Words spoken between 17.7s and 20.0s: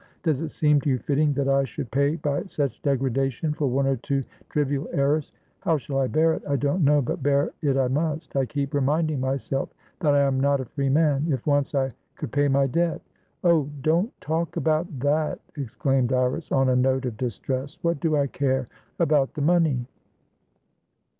"What do I care about the money?"